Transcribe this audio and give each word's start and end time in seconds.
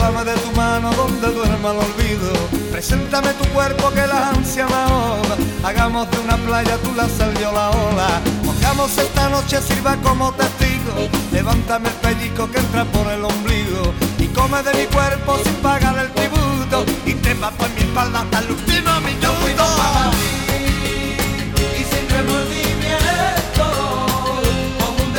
Llévame 0.00 0.24
de 0.24 0.34
tu 0.40 0.50
mano 0.52 0.90
donde 0.92 1.30
duerma 1.30 1.72
el 1.72 1.76
olvido. 1.76 2.32
Preséntame 2.72 3.34
tu 3.34 3.46
cuerpo 3.50 3.90
que 3.90 4.06
la 4.06 4.30
ansia 4.30 4.66
me 4.66 4.74
ahoga. 4.74 5.36
Hagamos 5.62 6.10
de 6.10 6.18
una 6.20 6.38
playa 6.38 6.78
tú 6.78 6.94
la 6.94 7.06
sal 7.06 7.34
yo 7.38 7.52
la 7.52 7.68
ola. 7.68 8.08
Mojamos 8.42 8.96
esta 8.96 9.28
noche, 9.28 9.60
sirva 9.60 9.96
como 9.96 10.32
testigo. 10.32 11.06
Levántame 11.32 11.90
el 11.90 11.94
pellizco 11.96 12.50
que 12.50 12.60
entra 12.60 12.86
por 12.86 13.06
el 13.08 13.22
ombligo. 13.22 13.92
Y 14.18 14.28
come 14.28 14.62
de 14.62 14.72
mi 14.72 14.86
cuerpo 14.86 15.36
sin 15.44 15.54
pagar 15.56 15.98
el 15.98 16.10
tributo. 16.12 16.86
Y 17.04 17.12
trepa 17.16 17.50
por 17.50 17.68
mi 17.68 17.82
espalda 17.82 18.22
hasta 18.22 18.38
el 18.38 18.52
último 18.52 19.00
minuto 19.02 19.20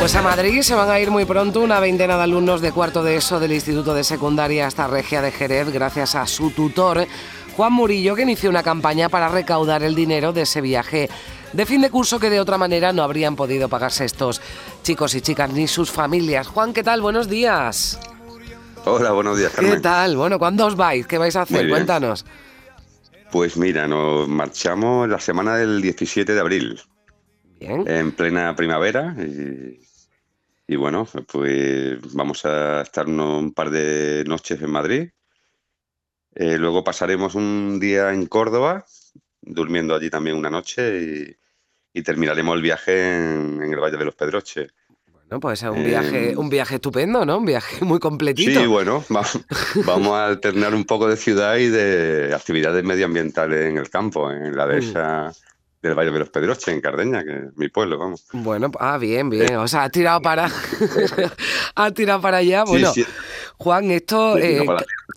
Pues 0.00 0.16
a 0.16 0.22
Madrid 0.22 0.62
se 0.62 0.74
van 0.74 0.88
a 0.88 0.98
ir 0.98 1.10
muy 1.10 1.26
pronto 1.26 1.60
una 1.60 1.78
veintena 1.78 2.16
de 2.16 2.22
alumnos 2.22 2.62
de 2.62 2.72
cuarto 2.72 3.04
de 3.04 3.16
ESO 3.16 3.38
del 3.38 3.52
Instituto 3.52 3.92
de 3.92 4.02
Secundaria 4.02 4.66
hasta 4.66 4.86
Regia 4.86 5.20
de 5.20 5.30
Jerez 5.30 5.70
gracias 5.70 6.14
a 6.14 6.26
su 6.26 6.50
tutor, 6.52 7.06
Juan 7.54 7.74
Murillo, 7.74 8.14
que 8.14 8.22
inició 8.22 8.48
una 8.48 8.62
campaña 8.62 9.10
para 9.10 9.28
recaudar 9.28 9.82
el 9.82 9.94
dinero 9.94 10.32
de 10.32 10.42
ese 10.42 10.62
viaje 10.62 11.10
de 11.52 11.66
fin 11.66 11.82
de 11.82 11.90
curso 11.90 12.18
que 12.18 12.30
de 12.30 12.40
otra 12.40 12.56
manera 12.56 12.94
no 12.94 13.02
habrían 13.02 13.36
podido 13.36 13.68
pagarse 13.68 14.06
estos 14.06 14.40
chicos 14.82 15.14
y 15.14 15.20
chicas 15.20 15.52
ni 15.52 15.68
sus 15.68 15.90
familias. 15.90 16.46
Juan, 16.46 16.72
¿qué 16.72 16.82
tal? 16.82 17.02
Buenos 17.02 17.28
días. 17.28 18.00
Hola, 18.86 19.12
buenos 19.12 19.38
días, 19.38 19.52
Carmen. 19.52 19.74
¿Qué 19.74 19.80
tal? 19.80 20.16
Bueno, 20.16 20.38
¿cuándo 20.38 20.64
os 20.64 20.76
vais? 20.76 21.06
¿Qué 21.06 21.18
vais 21.18 21.36
a 21.36 21.42
hacer? 21.42 21.68
Cuéntanos. 21.68 22.24
Pues 23.30 23.58
mira, 23.58 23.86
nos 23.86 24.26
marchamos 24.28 25.10
la 25.10 25.20
semana 25.20 25.56
del 25.56 25.82
17 25.82 26.32
de 26.32 26.40
abril, 26.40 26.80
Bien. 27.60 27.86
en 27.86 28.12
plena 28.12 28.56
primavera. 28.56 29.14
Y, 29.18 29.80
y 30.66 30.76
bueno, 30.76 31.06
pues 31.30 31.98
vamos 32.14 32.44
a 32.46 32.80
estar 32.82 33.06
un 33.06 33.52
par 33.54 33.70
de 33.70 34.24
noches 34.26 34.60
en 34.62 34.70
Madrid. 34.70 35.08
Eh, 36.34 36.58
luego 36.58 36.82
pasaremos 36.84 37.34
un 37.34 37.78
día 37.80 38.12
en 38.12 38.26
Córdoba, 38.26 38.86
durmiendo 39.42 39.94
allí 39.94 40.10
también 40.10 40.36
una 40.36 40.50
noche. 40.50 41.00
Y, 41.02 41.36
y 41.98 42.02
terminaremos 42.02 42.54
el 42.56 42.62
viaje 42.62 43.14
en, 43.16 43.60
en 43.62 43.72
el 43.72 43.80
Valle 43.80 43.96
de 43.98 44.04
los 44.04 44.14
Pedroches. 44.14 44.72
Bueno, 45.12 45.40
pues 45.40 45.62
es 45.62 45.68
un 45.68 45.78
Eh, 45.78 45.84
viaje, 45.86 46.36
un 46.36 46.48
viaje 46.48 46.76
estupendo, 46.76 47.24
¿no? 47.26 47.38
Un 47.38 47.46
viaje 47.46 47.84
muy 47.84 47.98
completito. 47.98 48.60
Sí, 48.60 48.66
bueno, 48.66 49.04
va- 49.14 49.26
vamos 49.86 50.12
a 50.12 50.26
alternar 50.26 50.72
un 50.74 50.84
poco 50.84 51.08
de 51.08 51.16
ciudad 51.16 51.56
y 51.56 51.68
de 51.68 52.32
actividades 52.34 52.84
medioambientales 52.84 53.68
en 53.70 53.76
el 53.78 53.90
campo, 53.90 54.30
en 54.30 54.56
la 54.56 54.66
Mm. 54.66 54.70
Del 55.82 55.94
Valle 55.94 56.10
de 56.10 56.18
los 56.18 56.28
Pedroches, 56.30 56.68
en 56.68 56.80
Cardeña, 56.80 57.24
que 57.24 57.30
es 57.32 57.56
mi 57.56 57.68
pueblo, 57.68 57.98
vamos. 57.98 58.26
Bueno, 58.32 58.70
ah, 58.78 58.98
bien, 58.98 59.30
bien. 59.30 59.56
O 59.56 59.66
sea, 59.68 59.84
ha 59.84 59.88
tirado 59.90 60.20
para. 60.20 60.50
ha 61.74 61.90
tirado 61.92 62.20
para 62.20 62.38
allá. 62.38 62.64
Bueno, 62.64 62.92
sí. 62.92 63.04
Juan, 63.56 63.90
esto. 63.90 64.36
Sí, 64.36 64.42
eh, 64.44 64.66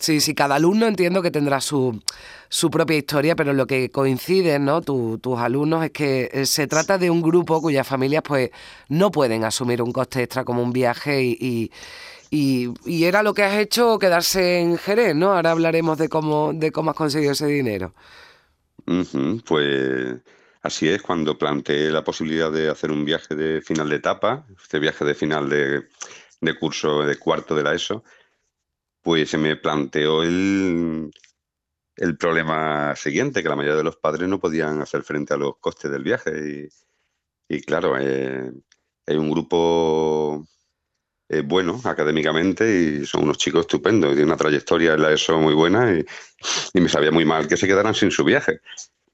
sí, 0.00 0.20
sí, 0.20 0.34
cada 0.34 0.54
alumno 0.54 0.86
entiendo 0.86 1.20
que 1.22 1.30
tendrá 1.30 1.60
su, 1.60 2.00
su 2.48 2.70
propia 2.70 2.96
historia, 2.96 3.36
pero 3.36 3.52
lo 3.52 3.66
que 3.66 3.90
coinciden, 3.90 4.64
¿no? 4.64 4.80
Tu- 4.80 5.18
tus 5.18 5.38
alumnos 5.38 5.84
es 5.84 5.90
que 5.90 6.30
eh, 6.32 6.46
se 6.46 6.66
trata 6.66 6.96
de 6.96 7.10
un 7.10 7.20
grupo 7.20 7.60
cuyas 7.60 7.86
familias, 7.86 8.22
pues, 8.26 8.50
no 8.88 9.10
pueden 9.10 9.44
asumir 9.44 9.82
un 9.82 9.92
coste 9.92 10.22
extra 10.22 10.44
como 10.44 10.62
un 10.62 10.72
viaje 10.72 11.22
y. 11.22 11.36
y 11.40 11.70
y- 12.30 12.70
y 12.84 13.04
era 13.04 13.22
lo 13.22 13.32
que 13.32 13.44
has 13.44 13.56
hecho 13.58 13.96
quedarse 14.00 14.58
en 14.58 14.76
Jerez, 14.76 15.14
¿no? 15.14 15.34
Ahora 15.34 15.52
hablaremos 15.52 15.98
de 15.98 16.08
cómo, 16.08 16.52
de 16.52 16.72
cómo 16.72 16.90
has 16.90 16.96
conseguido 16.96 17.30
ese 17.30 17.46
dinero. 17.46 17.94
Pues 19.46 20.16
así 20.64 20.88
es, 20.88 21.02
cuando 21.02 21.38
planteé 21.38 21.90
la 21.90 22.02
posibilidad 22.02 22.50
de 22.50 22.70
hacer 22.70 22.90
un 22.90 23.04
viaje 23.04 23.34
de 23.34 23.60
final 23.60 23.88
de 23.90 23.96
etapa, 23.96 24.46
este 24.60 24.78
viaje 24.78 25.04
de 25.04 25.14
final 25.14 25.48
de, 25.48 25.86
curso 26.58 27.04
de 27.04 27.16
cuarto 27.16 27.54
de 27.54 27.62
la 27.62 27.74
ESO, 27.74 28.02
pues 29.02 29.30
se 29.30 29.38
me 29.38 29.56
planteó 29.56 30.22
el, 30.22 31.10
problema 32.18 32.96
siguiente, 32.96 33.42
que 33.42 33.48
la 33.48 33.56
mayoría 33.56 33.76
de 33.76 33.84
los 33.84 33.96
padres 33.96 34.28
no 34.28 34.40
podían 34.40 34.80
hacer 34.80 35.02
frente 35.02 35.34
a 35.34 35.36
los 35.36 35.58
costes 35.58 35.90
del 35.90 36.02
viaje. 36.02 36.70
Y, 37.48 37.60
claro, 37.60 37.96
eh, 38.00 38.50
hay 39.06 39.16
un 39.16 39.30
grupo 39.30 40.46
eh, 41.28 41.42
bueno 41.44 41.80
académicamente 41.84 42.64
y 43.02 43.06
son 43.06 43.24
unos 43.24 43.36
chicos 43.36 43.62
estupendos, 43.62 44.14
y 44.14 44.16
de 44.16 44.24
una 44.24 44.36
trayectoria 44.36 44.94
en 44.94 45.02
la 45.02 45.12
ESO 45.12 45.38
muy 45.38 45.54
buena 45.54 45.92
y 46.72 46.80
me 46.80 46.88
sabía 46.88 47.10
muy 47.10 47.26
mal 47.26 47.46
que 47.48 47.58
se 47.58 47.66
quedaran 47.66 47.94
sin 47.94 48.10
su 48.10 48.24
viaje 48.24 48.60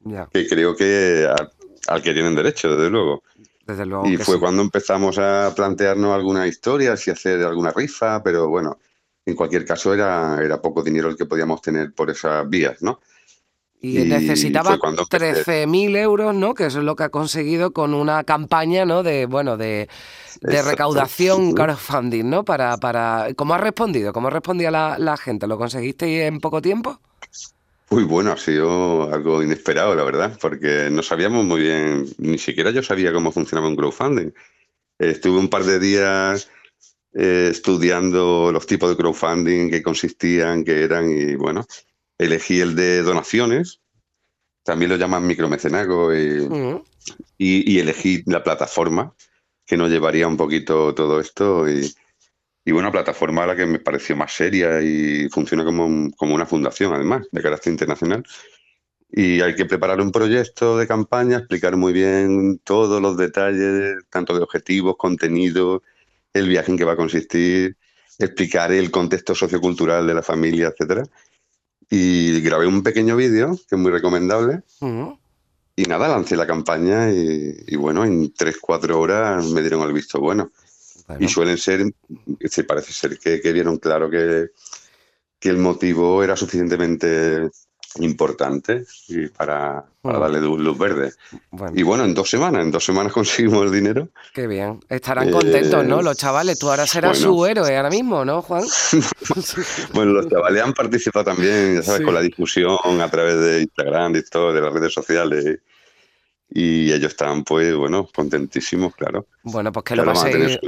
Ya, 0.00 0.28
que 0.32 0.46
creo 0.46 0.76
que 0.76 1.26
al, 1.28 1.50
al 1.88 2.02
que 2.02 2.12
tienen 2.12 2.34
derecho, 2.34 2.74
desde 2.74 2.90
luego. 2.90 3.22
desde 3.66 3.84
luego. 3.86 4.08
Y 4.08 4.16
fue 4.16 4.34
sí. 4.34 4.40
cuando 4.40 4.62
empezamos 4.62 5.18
a 5.18 5.52
plantearnos 5.54 6.14
alguna 6.14 6.46
historia, 6.46 6.96
si 6.96 7.10
hacer 7.10 7.42
alguna 7.42 7.72
rifa, 7.72 8.22
pero 8.22 8.48
bueno, 8.48 8.78
en 9.26 9.34
cualquier 9.34 9.64
caso 9.64 9.92
era, 9.92 10.38
era 10.42 10.60
poco 10.60 10.82
dinero 10.82 11.08
el 11.08 11.16
que 11.16 11.26
podíamos 11.26 11.60
tener 11.60 11.92
por 11.92 12.10
esas 12.10 12.48
vías, 12.48 12.80
¿no? 12.82 13.00
Y 13.80 14.00
Y 14.00 14.04
necesitaba 14.06 14.70
fue 14.70 14.78
cuando 14.78 15.02
empecé. 15.02 15.66
13.000 15.66 15.96
euros, 15.98 16.34
¿no? 16.34 16.54
Que 16.54 16.66
eso 16.66 16.78
es 16.78 16.84
lo 16.84 16.96
que 16.96 17.04
ha 17.04 17.08
conseguido 17.10 17.72
con 17.72 17.94
una 17.94 18.24
campaña, 18.24 18.84
¿no? 18.84 19.02
De, 19.02 19.26
bueno, 19.26 19.56
de, 19.56 19.88
recaudación, 20.40 21.52
crowdfunding, 21.52 22.28
¿no? 22.28 22.44
Para, 22.44 22.76
para... 22.78 23.28
¿Cómo 23.36 23.54
has 23.54 23.60
respondido? 23.60 24.12
¿Cómo 24.12 24.30
respondía 24.30 24.70
la, 24.70 24.96
la 24.98 25.16
gente? 25.16 25.46
¿Lo 25.46 25.58
conseguisteis 25.58 26.22
en 26.22 26.40
poco 26.40 26.60
tiempo? 26.60 27.00
Muy 27.90 28.04
bueno, 28.04 28.32
ha 28.32 28.36
sido 28.36 29.12
algo 29.12 29.42
inesperado, 29.42 29.94
la 29.94 30.04
verdad, 30.04 30.38
porque 30.40 30.88
no 30.90 31.02
sabíamos 31.02 31.44
muy 31.46 31.62
bien, 31.62 32.04
ni 32.18 32.36
siquiera 32.38 32.70
yo 32.70 32.82
sabía 32.82 33.12
cómo 33.12 33.32
funcionaba 33.32 33.68
un 33.68 33.76
crowdfunding. 33.76 34.30
Estuve 34.98 35.38
un 35.38 35.48
par 35.48 35.64
de 35.64 35.78
días 35.78 36.50
eh, 37.14 37.48
estudiando 37.50 38.50
los 38.52 38.66
tipos 38.66 38.90
de 38.90 38.96
crowdfunding, 38.96 39.70
qué 39.70 39.82
consistían, 39.82 40.64
qué 40.64 40.82
eran, 40.82 41.10
y 41.10 41.34
bueno, 41.36 41.64
elegí 42.18 42.60
el 42.60 42.74
de 42.76 43.02
donaciones, 43.02 43.80
también 44.64 44.90
lo 44.90 44.96
llaman 44.96 45.26
micromecenazgo, 45.26 46.14
y, 46.14 46.46
y- 47.38 47.72
y 47.72 47.78
elegí 47.78 48.22
la 48.26 48.44
plataforma 48.44 49.14
que 49.64 49.78
nos 49.78 49.88
llevaría 49.90 50.28
un 50.28 50.36
poquito 50.36 50.94
todo 50.94 51.20
esto, 51.20 51.66
y, 51.70 51.90
y 52.68 52.70
bueno, 52.70 52.92
plataforma 52.92 53.44
a 53.44 53.46
la 53.46 53.56
que 53.56 53.64
me 53.64 53.78
pareció 53.78 54.14
más 54.14 54.30
seria 54.34 54.82
y 54.82 55.26
funciona 55.30 55.64
como, 55.64 55.86
un- 55.86 56.10
como 56.10 56.34
una 56.34 56.44
fundación, 56.44 56.92
además, 56.92 57.26
de 57.32 57.40
carácter 57.40 57.72
internacional. 57.72 58.22
Y 59.10 59.40
hay 59.40 59.54
que 59.54 59.64
preparar 59.64 60.02
un 60.02 60.12
proyecto 60.12 60.76
de 60.76 60.86
campaña, 60.86 61.38
explicar 61.38 61.78
muy 61.78 61.94
bien 61.94 62.60
todos 62.62 63.00
los 63.00 63.16
detalles, 63.16 64.04
tanto 64.10 64.34
de 64.36 64.42
objetivos, 64.42 64.96
contenido, 64.98 65.82
el 66.34 66.46
viaje 66.46 66.70
en 66.70 66.76
que 66.76 66.84
va 66.84 66.92
a 66.92 66.96
consistir, 66.96 67.74
explicar 68.18 68.70
el 68.70 68.90
contexto 68.90 69.34
sociocultural 69.34 70.06
de 70.06 70.12
la 70.12 70.22
familia, 70.22 70.66
etcétera. 70.68 71.04
Y 71.88 72.38
grabé 72.42 72.66
un 72.66 72.82
pequeño 72.82 73.16
vídeo 73.16 73.56
que 73.66 73.76
es 73.76 73.80
muy 73.80 73.90
recomendable. 73.90 74.60
Y 75.74 75.84
nada, 75.84 76.06
lancé 76.08 76.36
la 76.36 76.46
campaña 76.46 77.10
y, 77.10 77.64
y 77.66 77.76
bueno, 77.76 78.04
en 78.04 78.30
3-4 78.34 79.00
horas 79.00 79.46
me 79.52 79.62
dieron 79.62 79.80
el 79.88 79.94
visto 79.94 80.20
bueno. 80.20 80.50
Y 81.18 81.28
suelen 81.28 81.56
ser, 81.58 81.84
sí, 82.50 82.62
parece 82.64 82.92
ser 82.92 83.18
que, 83.18 83.40
que 83.40 83.52
vieron 83.52 83.78
claro 83.78 84.10
que, 84.10 84.48
que 85.38 85.48
el 85.48 85.56
motivo 85.58 86.22
era 86.22 86.36
suficientemente 86.36 87.48
importante 88.00 88.84
y 89.08 89.28
para, 89.28 89.84
para 90.02 90.18
Mm. 90.18 90.20
darle 90.20 90.40
luz, 90.40 90.60
luz 90.60 90.78
verde. 90.78 91.12
bueno, 91.50 91.72
Y 91.76 91.82
bueno, 91.82 92.04
en 92.04 92.14
dos 92.14 92.28
semanas, 92.28 92.62
en 92.62 92.70
dos 92.70 92.84
semanas 92.84 93.12
conseguimos 93.14 93.64
el 93.64 93.72
dinero. 93.72 94.08
qué 94.34 94.46
bien. 94.46 94.78
Estarán 94.88 95.28
Eh, 95.28 95.32
contentos, 95.32 95.84
¿no? 95.86 96.02
Los 96.02 96.16
chavales. 96.18 96.58
Tú 96.58 96.68
ahora 96.70 96.86
serás 96.86 97.18
bueno. 97.22 97.34
su 97.36 97.46
héroe 97.46 97.76
ahora 97.76 97.90
mismo, 97.90 98.24
¿no, 98.24 98.42
Juan? 98.42 98.64
Bueno, 99.94 100.12
los 100.12 100.28
chavales 100.28 100.62
han 100.62 100.74
participado 100.74 101.24
también, 101.24 101.76
ya 101.76 101.82
sabes, 101.82 102.00
Sí. 102.00 102.04
con 102.04 102.14
la 102.14 102.20
difusión 102.20 103.00
a 103.00 103.10
través 103.10 103.40
de 103.40 103.62
Instagram 103.62 104.16
y 104.16 104.22
todo, 104.24 104.52
de 104.52 104.60
las 104.60 104.72
redes 104.72 104.92
sociales. 104.92 105.58
Y 106.50 106.92
ellos 106.92 107.12
estaban 107.12 107.44
pues 107.44 107.74
bueno 107.76 108.08
contentísimos 108.14 108.94
claro. 108.94 109.26
Bueno 109.42 109.70
pues 109.70 109.84
que 109.84 109.96
lo 109.96 110.04
paséis 110.04 110.58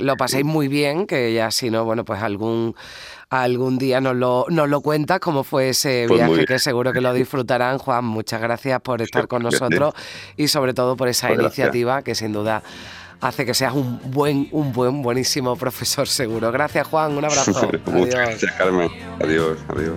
lo 0.00 0.16
paséis 0.16 0.44
muy 0.44 0.68
bien 0.68 1.06
que 1.06 1.32
ya 1.32 1.50
si 1.50 1.70
no 1.70 1.84
bueno 1.84 2.04
pues 2.04 2.22
algún 2.22 2.74
algún 3.30 3.78
día 3.78 4.00
nos 4.00 4.14
lo, 4.14 4.44
nos 4.50 4.68
lo 4.68 4.82
cuentas 4.82 5.18
cómo 5.20 5.42
fue 5.42 5.70
ese 5.70 6.04
pues 6.06 6.26
viaje 6.26 6.44
que 6.44 6.58
seguro 6.58 6.92
que 6.92 7.00
lo 7.00 7.14
disfrutarán. 7.14 7.78
Juan 7.78 8.04
muchas 8.04 8.40
gracias 8.42 8.80
por 8.82 9.00
estar 9.00 9.26
con 9.26 9.42
nosotros 9.42 9.94
y 10.36 10.48
sobre 10.48 10.74
todo 10.74 10.96
por 10.96 11.08
esa 11.08 11.32
iniciativa 11.32 12.02
que 12.02 12.14
sin 12.14 12.32
duda 12.32 12.62
hace 13.22 13.46
que 13.46 13.54
seas 13.54 13.72
un 13.72 14.00
buen 14.10 14.48
un 14.50 14.72
buen 14.72 15.00
buenísimo 15.02 15.56
profesor 15.56 16.06
seguro. 16.06 16.52
Gracias 16.52 16.86
Juan 16.86 17.16
un 17.16 17.24
abrazo. 17.24 17.70
Muchas 17.86 18.14
gracias 18.14 18.52
Carmen. 18.52 18.90
Adiós 19.20 19.58
adiós 19.68 19.96